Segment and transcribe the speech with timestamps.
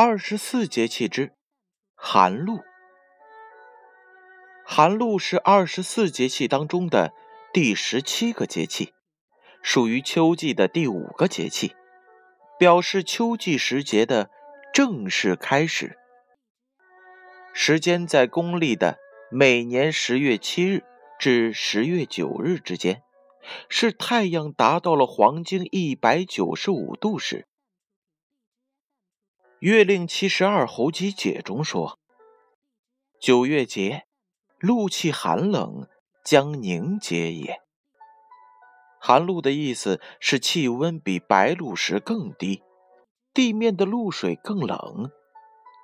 [0.00, 1.32] 二十四节气之
[1.96, 2.60] 寒露。
[4.64, 7.12] 寒露是二十四节气当中的
[7.52, 8.92] 第十七个节气，
[9.60, 11.74] 属于秋季的第五个节气，
[12.60, 14.30] 表示秋季时节的
[14.72, 15.98] 正式开始。
[17.52, 18.98] 时间在公历的
[19.32, 20.84] 每年十月七日
[21.18, 23.02] 至十月九日之间，
[23.68, 27.38] 是太阳达到了黄经一百九十五度时。
[29.60, 31.98] 《月令七十二候集解》中说
[33.20, 34.04] ：“九月节，
[34.60, 35.88] 露气寒冷，
[36.24, 37.60] 将凝结也。”
[39.02, 42.62] 寒露的意思是气温比白露时更低，
[43.34, 45.10] 地面的露水更冷，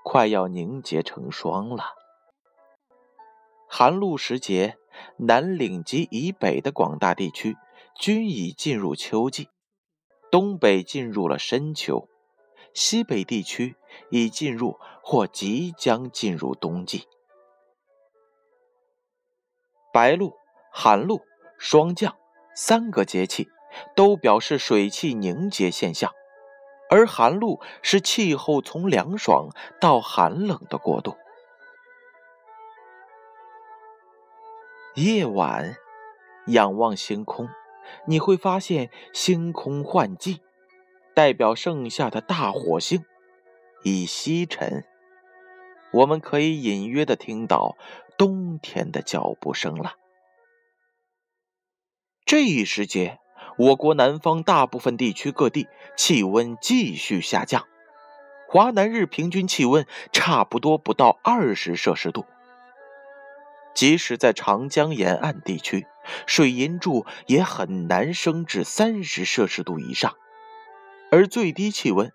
[0.04, 1.94] 快要凝结成霜了。
[3.68, 4.76] 寒露时节，
[5.16, 7.56] 南岭及以北的广大地区
[7.98, 9.48] 均已进入秋季，
[10.30, 12.08] 东北进入了深秋。
[12.74, 13.76] 西北地区
[14.10, 17.06] 已进入或即将进入冬季。
[19.92, 20.34] 白露、
[20.72, 21.22] 寒露、
[21.56, 22.16] 霜降
[22.54, 23.48] 三个节气
[23.94, 26.12] 都表示水汽凝结现象，
[26.90, 31.16] 而寒露是气候从凉爽到寒冷的过渡。
[34.96, 35.76] 夜晚
[36.48, 37.48] 仰望星空，
[38.06, 40.42] 你会发现星空换季。
[41.14, 43.04] 代表盛夏的大火星
[43.84, 44.84] 已西沉，
[45.92, 47.76] 我们可以隐约的听到
[48.18, 49.94] 冬天的脚步声了。
[52.24, 53.20] 这一时节，
[53.58, 57.64] 我国南方大部分地区各地气温继续下降，
[58.48, 62.26] 华南日平均气温差不多不到二十摄氏度，
[63.72, 65.86] 即使在长江沿岸地区，
[66.26, 70.16] 水银柱也很难升至三十摄氏度以上。
[71.14, 72.12] 而最低气温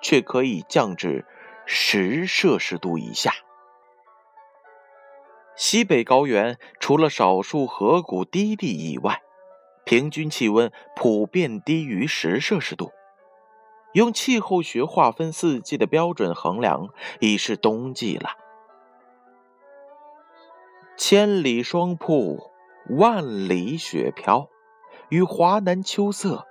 [0.00, 1.26] 却可以降至
[1.66, 3.34] 十摄氏度以下。
[5.54, 9.20] 西北高原除了少数河谷低地以外，
[9.84, 12.92] 平均气温普遍低于十摄氏度。
[13.92, 18.30] 用气候学划分四季的标准衡量，已是冬季了。
[20.96, 22.50] 千里霜铺，
[22.88, 24.48] 万里雪飘，
[25.10, 26.46] 与华南秋色。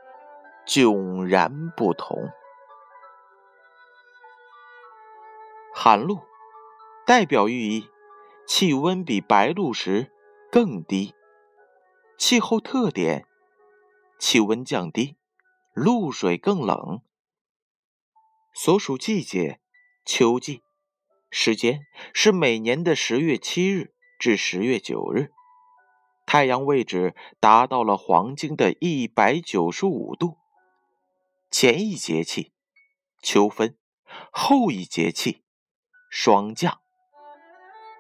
[0.70, 2.30] 迥然不同。
[5.74, 6.20] 寒露
[7.08, 7.90] 代表寓意，
[8.46, 10.12] 气温比白露时
[10.52, 11.16] 更低。
[12.20, 13.26] 气候特点：
[14.20, 15.18] 气温降低，
[15.74, 17.02] 露水更冷。
[18.54, 19.60] 所属季节：
[20.06, 20.62] 秋季。
[21.32, 21.80] 时间
[22.14, 25.32] 是每年的十月七日至十月九日。
[26.28, 30.39] 太阳位置达到了黄经的一百九十五度。
[31.52, 32.54] 前一节气，
[33.24, 33.70] 秋分；
[34.32, 35.44] 后一节气，
[36.12, 36.80] 霜降。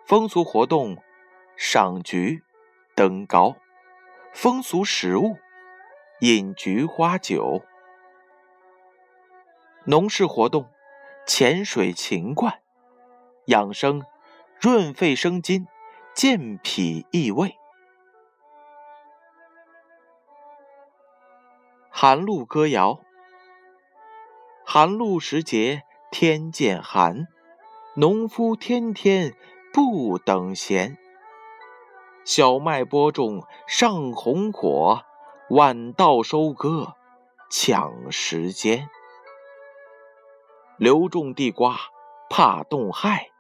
[0.06, 1.02] 风俗活动：
[1.58, 2.44] 赏菊、
[2.96, 3.56] 登高；
[4.34, 5.40] 风俗食物：
[6.20, 7.64] 饮菊花酒；
[9.86, 10.70] 农事活动：
[11.26, 12.62] 潜水勤灌，
[13.48, 14.06] 养生，
[14.60, 15.66] 润肺生津，
[16.14, 17.56] 健脾益胃。
[21.90, 23.02] 寒露歌谣。
[24.72, 25.82] 寒露时节
[26.12, 27.28] 天渐寒，
[27.96, 29.36] 农夫天天
[29.74, 30.96] 不等闲。
[32.24, 35.02] 小麦播种上红火，
[35.50, 36.94] 晚稻收割
[37.50, 38.88] 抢时间。
[40.78, 41.76] 留种地瓜
[42.30, 43.32] 怕冻害，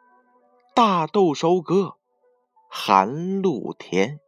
[0.73, 1.97] 大豆收割
[2.67, 4.19] 寒露天。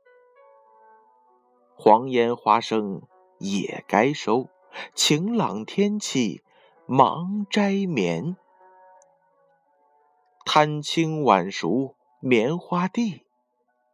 [1.74, 3.02] 黄烟花生
[3.40, 4.50] 也该收，
[4.94, 6.44] 晴朗天气。
[6.94, 8.36] 忙摘棉，
[10.44, 13.26] 贪青晚熟棉花地，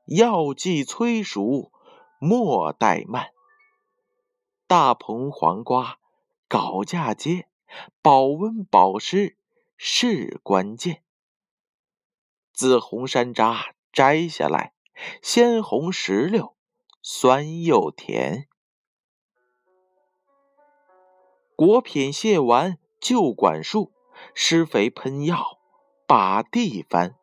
[0.08, 1.72] 药剂催熟
[2.20, 3.28] 莫怠慢。
[4.66, 6.00] 大棚黄瓜
[6.48, 7.48] 搞嫁接，
[8.02, 9.38] 保温保湿
[9.78, 11.04] 是关键。
[12.52, 14.74] 紫红山楂摘下来，
[15.22, 16.56] 鲜红石榴
[17.04, 18.50] 酸又甜。
[21.56, 22.80] 果品卸完。
[23.00, 23.92] 就管束，
[24.34, 25.60] 施肥喷药，
[26.06, 27.16] 把地翻。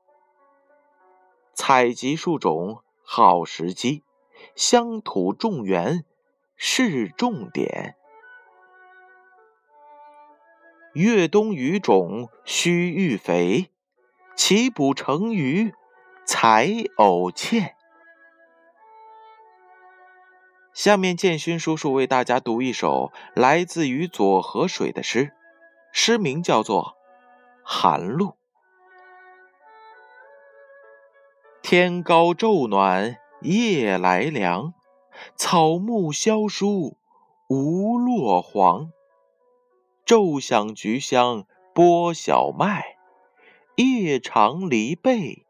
[1.55, 4.03] 采集树种好时机，
[4.55, 6.05] 乡土种园
[6.56, 7.97] 是重点。
[10.93, 13.71] 越冬雨种需育肥，
[14.37, 15.75] 齐补成鱼
[16.25, 17.75] 才偶欠。
[20.73, 25.32] 下面建勋叔叔为大家读一首来自于左河水的诗。
[25.96, 26.82] 诗名叫做
[27.62, 28.35] 《寒露。
[31.62, 34.75] 天高昼暖夜来凉，
[35.37, 36.96] 草木萧疏
[37.49, 38.91] 无落黄。
[40.05, 42.97] 昼响菊香播小麦，
[43.76, 45.47] 夜长篱背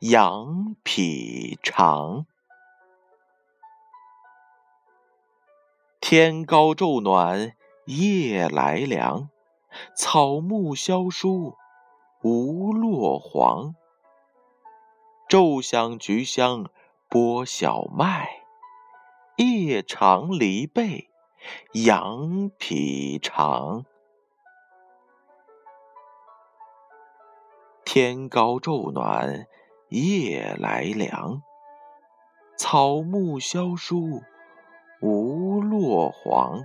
[0.00, 2.26] 羊脾长。
[6.00, 7.54] 天高昼暖
[7.84, 9.30] 夜来凉，
[9.94, 11.56] 草木萧疏
[12.22, 13.74] 无落黄。
[15.28, 16.70] 昼响菊香
[17.08, 18.28] 播小麦，
[19.36, 21.10] 夜长篱背
[21.72, 23.84] 羊脾长。
[27.84, 29.46] 天高昼暖
[29.88, 31.42] 夜来凉，
[32.56, 34.22] 草木萧疏
[35.00, 36.64] 无落黄。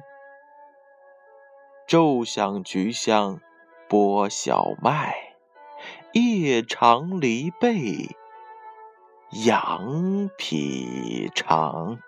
[1.92, 3.42] 昼响菊香
[3.90, 5.14] 播小麦，
[6.14, 8.16] 夜长篱背。
[9.44, 12.00] 养脾肠。